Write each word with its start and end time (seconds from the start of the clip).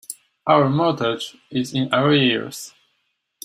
Our 0.47 0.67
mortgage 0.67 1.37
is 1.51 1.75
in 1.75 1.93
arrears. 1.93 2.73